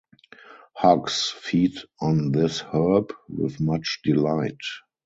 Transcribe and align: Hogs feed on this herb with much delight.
Hogs 0.73 1.29
feed 1.29 1.77
on 2.01 2.31
this 2.31 2.61
herb 2.61 3.13
with 3.29 3.59
much 3.61 3.99
delight. 4.03 4.57